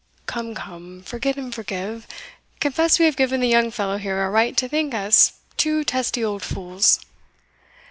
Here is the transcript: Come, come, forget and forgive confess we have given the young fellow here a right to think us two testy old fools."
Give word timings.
Come, 0.25 0.55
come, 0.55 1.03
forget 1.03 1.37
and 1.37 1.53
forgive 1.53 2.07
confess 2.59 2.97
we 2.97 3.05
have 3.05 3.15
given 3.15 3.39
the 3.39 3.47
young 3.47 3.69
fellow 3.69 3.97
here 3.97 4.25
a 4.25 4.31
right 4.31 4.57
to 4.57 4.67
think 4.67 4.95
us 4.95 5.33
two 5.57 5.83
testy 5.83 6.25
old 6.25 6.41
fools." 6.41 7.01